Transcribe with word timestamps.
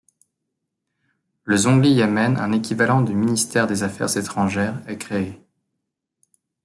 Le 1.43 1.55
Zongli 1.57 1.93
Yamen, 1.93 2.35
un 2.37 2.53
équivalent 2.53 3.03
de 3.03 3.13
ministère 3.13 3.67
des 3.67 3.83
Affaires 3.83 4.17
étrangères, 4.17 4.81
est 4.87 4.97
créé. 4.97 5.39